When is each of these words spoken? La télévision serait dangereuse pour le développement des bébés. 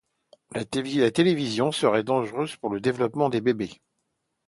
La 0.55 0.65
télévision 0.65 1.71
serait 1.71 2.03
dangereuse 2.03 2.55
pour 2.57 2.71
le 2.71 2.81
développement 2.81 3.29
des 3.29 3.39
bébés. 3.39 3.79